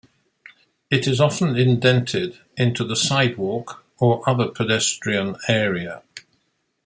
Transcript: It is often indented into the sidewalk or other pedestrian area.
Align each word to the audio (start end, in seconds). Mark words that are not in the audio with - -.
It 0.89 1.05
is 1.05 1.21
often 1.21 1.55
indented 1.55 2.39
into 2.57 2.83
the 2.83 2.95
sidewalk 2.95 3.85
or 3.99 4.27
other 4.27 4.47
pedestrian 4.47 5.35
area. 5.47 6.01